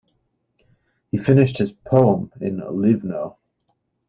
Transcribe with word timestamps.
He 1.11 1.19
finished 1.19 1.59
his 1.59 1.73
poem 1.73 2.31
in 2.41 2.57
Livno. 2.57 3.37